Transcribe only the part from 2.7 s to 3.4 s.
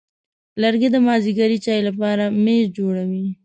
جوړوي.